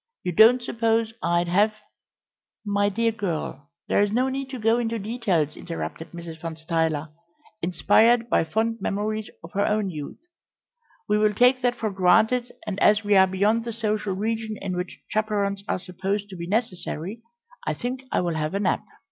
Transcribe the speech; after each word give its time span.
You 0.23 0.31
don't 0.31 0.63
suppose 0.63 1.13
I'd 1.21 1.47
have" 1.47 1.75
"My 2.65 2.89
dear 2.89 3.11
girl, 3.11 3.69
there's 3.87 4.11
no 4.11 4.29
need 4.29 4.49
to 4.49 4.57
go 4.57 4.79
into 4.79 4.97
details," 4.97 5.55
interrupted 5.55 6.09
Mrs. 6.11 6.41
Van 6.41 6.55
Stuyler, 6.55 7.09
inspired 7.61 8.27
by 8.27 8.43
fond 8.43 8.81
memories 8.81 9.29
of 9.43 9.51
her 9.51 9.63
own 9.63 9.91
youth; 9.91 10.17
"we 11.07 11.19
will 11.19 11.35
take 11.35 11.61
that 11.61 11.75
for 11.75 11.91
granted, 11.91 12.51
and 12.65 12.79
as 12.79 13.03
we 13.03 13.15
are 13.15 13.27
beyond 13.27 13.63
the 13.63 13.73
social 13.73 14.15
region 14.15 14.57
in 14.59 14.75
which 14.75 15.01
chaperons 15.07 15.63
are 15.67 15.77
supposed 15.77 16.29
to 16.29 16.35
be 16.35 16.47
necessary, 16.47 17.21
I 17.67 17.75
think 17.75 18.01
I 18.11 18.21
will 18.21 18.33
have 18.33 18.55
a 18.55 18.59
nap." 18.59 18.83